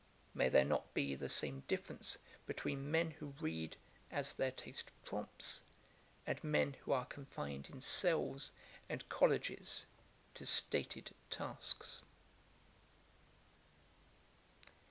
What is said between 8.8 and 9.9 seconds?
and colleges